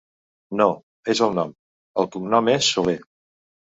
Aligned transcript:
No, 0.61 0.67
és 1.15 1.23
el 1.27 1.37
nom. 1.41 1.53
El 2.05 2.11
cognom 2.19 2.53
és 2.59 2.75
Solé. 2.75 3.01